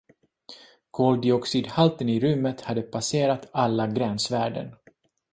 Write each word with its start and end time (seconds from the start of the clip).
Koldioxidhalten 0.91 2.09
i 2.09 2.19
rummet 2.19 2.61
hade 2.61 2.81
passerat 2.81 3.49
alla 3.51 3.87
gränsvärden. 3.87 4.75